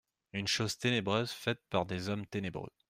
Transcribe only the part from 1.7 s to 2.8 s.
des hommes ténébreux.